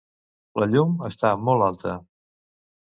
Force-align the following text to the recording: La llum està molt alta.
La 0.63 0.67
llum 0.71 0.97
està 1.11 1.35
molt 1.51 1.69
alta. 1.69 1.97